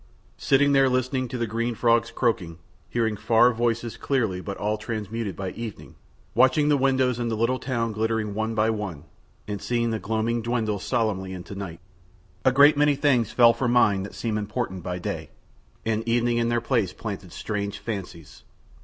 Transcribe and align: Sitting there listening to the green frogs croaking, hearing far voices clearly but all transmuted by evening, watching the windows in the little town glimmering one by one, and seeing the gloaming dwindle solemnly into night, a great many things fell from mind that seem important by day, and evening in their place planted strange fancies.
Sitting 0.39 0.71
there 0.71 0.89
listening 0.89 1.27
to 1.27 1.37
the 1.37 1.45
green 1.45 1.75
frogs 1.75 2.09
croaking, 2.09 2.57
hearing 2.89 3.15
far 3.15 3.53
voices 3.53 3.97
clearly 3.97 4.41
but 4.41 4.57
all 4.57 4.75
transmuted 4.75 5.35
by 5.35 5.51
evening, 5.51 5.93
watching 6.33 6.69
the 6.69 6.75
windows 6.77 7.19
in 7.19 7.27
the 7.27 7.37
little 7.37 7.59
town 7.59 7.91
glimmering 7.91 8.33
one 8.33 8.55
by 8.55 8.71
one, 8.71 9.03
and 9.47 9.61
seeing 9.61 9.91
the 9.91 9.99
gloaming 9.99 10.41
dwindle 10.41 10.79
solemnly 10.79 11.33
into 11.33 11.53
night, 11.53 11.81
a 12.43 12.51
great 12.51 12.75
many 12.77 12.95
things 12.95 13.29
fell 13.31 13.53
from 13.53 13.73
mind 13.73 14.03
that 14.03 14.15
seem 14.15 14.39
important 14.39 14.81
by 14.81 14.97
day, 14.97 15.29
and 15.85 16.07
evening 16.09 16.37
in 16.37 16.49
their 16.49 16.59
place 16.61 16.93
planted 16.93 17.31
strange 17.31 17.77
fancies. 17.77 18.43